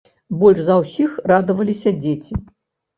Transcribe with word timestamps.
Больш 0.39 0.61
за 0.69 0.79
ўсіх 0.81 1.13
радаваліся 1.35 1.97
дзеці. 2.03 2.45